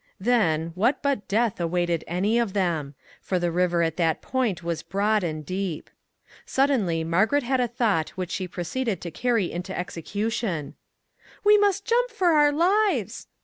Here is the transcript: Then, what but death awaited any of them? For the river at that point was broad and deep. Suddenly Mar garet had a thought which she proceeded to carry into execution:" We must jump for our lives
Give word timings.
Then, 0.19 0.71
what 0.73 1.03
but 1.03 1.27
death 1.27 1.59
awaited 1.61 2.03
any 2.07 2.39
of 2.39 2.53
them? 2.53 2.95
For 3.21 3.37
the 3.37 3.51
river 3.51 3.83
at 3.83 3.97
that 3.97 4.19
point 4.23 4.63
was 4.63 4.81
broad 4.81 5.23
and 5.23 5.45
deep. 5.45 5.91
Suddenly 6.43 7.03
Mar 7.03 7.27
garet 7.27 7.43
had 7.43 7.59
a 7.61 7.67
thought 7.67 8.09
which 8.17 8.31
she 8.31 8.47
proceeded 8.47 8.99
to 9.01 9.11
carry 9.11 9.51
into 9.51 9.77
execution:" 9.77 10.73
We 11.45 11.55
must 11.59 11.85
jump 11.85 12.09
for 12.09 12.29
our 12.31 12.51
lives 12.51 13.27